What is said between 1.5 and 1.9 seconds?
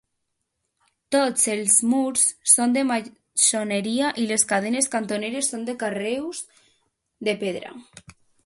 els